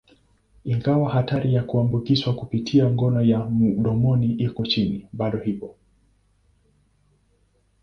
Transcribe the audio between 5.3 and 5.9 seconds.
ipo.